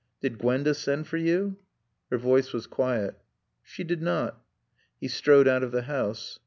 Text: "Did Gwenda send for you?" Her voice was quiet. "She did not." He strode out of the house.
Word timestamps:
"Did 0.19 0.39
Gwenda 0.39 0.73
send 0.73 1.05
for 1.07 1.17
you?" 1.17 1.57
Her 2.09 2.17
voice 2.17 2.53
was 2.53 2.65
quiet. 2.65 3.21
"She 3.61 3.83
did 3.83 4.01
not." 4.01 4.41
He 4.99 5.07
strode 5.07 5.47
out 5.47 5.61
of 5.61 5.71
the 5.71 5.83
house. 5.83 6.39